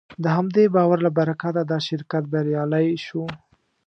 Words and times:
د 0.23 0.25
همدې 0.37 0.63
باور 0.75 0.97
له 1.05 1.11
برکته 1.17 1.61
دا 1.71 1.77
شرکت 1.87 2.23
بریالی 2.33 2.87
شو. 3.05 3.23